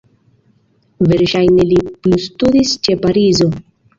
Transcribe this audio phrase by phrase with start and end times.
[1.11, 3.51] Verŝajne li plustudis ĉe Parizo.